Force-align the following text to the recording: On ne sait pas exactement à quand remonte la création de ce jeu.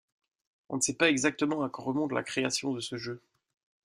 On 0.69 0.77
ne 0.77 0.81
sait 0.81 0.95
pas 0.95 1.09
exactement 1.11 1.63
à 1.63 1.69
quand 1.69 1.83
remonte 1.83 2.11
la 2.11 2.23
création 2.23 2.73
de 2.73 2.79
ce 2.79 2.97
jeu. 2.97 3.21